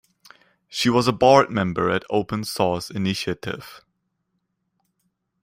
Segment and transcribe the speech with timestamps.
[0.67, 3.81] She was a board member at Open Source Initiative.